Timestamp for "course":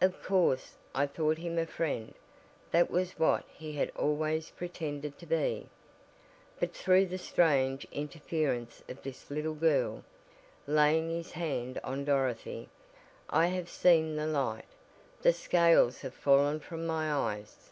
0.20-0.74